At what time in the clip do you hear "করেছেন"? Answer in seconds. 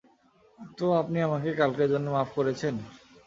2.37-2.75